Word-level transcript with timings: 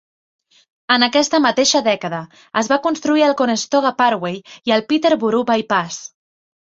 En 0.93 1.05
aquesta 1.07 1.39
mateixa 1.43 1.81
dècada, 1.89 2.21
es 2.63 2.69
va 2.73 2.79
construir 2.87 3.25
el 3.27 3.37
Conestoga 3.43 3.95
Parkway 4.01 4.41
i 4.71 4.75
el 4.79 4.85
Peterborough 4.95 5.47
Bypass. 5.53 6.01